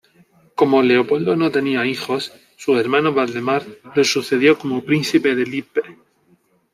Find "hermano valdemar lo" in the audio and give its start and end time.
2.79-4.03